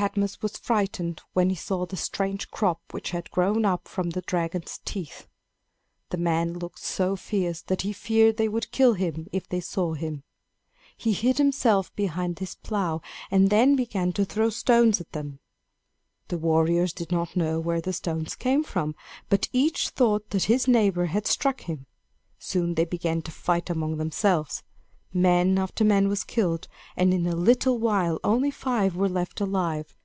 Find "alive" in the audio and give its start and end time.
29.40-29.96